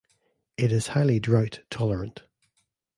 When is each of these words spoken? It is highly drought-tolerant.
It 0.57 0.71
is 0.71 0.87
highly 0.87 1.19
drought-tolerant. 1.19 2.23